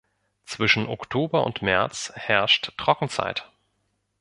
Zwischen 0.45 0.87
Oktober 0.87 1.45
und 1.45 1.61
März 1.61 2.11
herrscht 2.15 2.73
Trockenzeit. 2.75 3.51